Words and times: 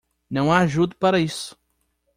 Não 0.27 0.51
há 0.51 0.57
ajuda 0.61 0.95
para 0.99 1.19
isso. 1.19 1.55